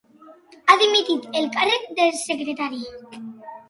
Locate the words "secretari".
2.25-2.85